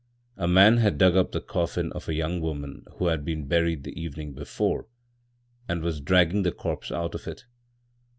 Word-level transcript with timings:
A 0.35 0.47
man 0.47 0.77
had 0.77 0.97
dug 0.97 1.15
up 1.15 1.31
the 1.31 1.39
coffin 1.39 1.91
of 1.91 2.09
a 2.09 2.15
young 2.15 2.41
woman 2.41 2.85
who 2.95 3.05
had 3.05 3.23
been 3.23 3.45
buried 3.45 3.83
the 3.83 3.93
evening 4.01 4.33
before 4.33 4.87
and 5.69 5.83
was 5.83 6.01
dragging 6.01 6.41
the 6.41 6.51
corpse 6.51 6.91
out 6.91 7.13
of 7.13 7.27
it. 7.27 7.45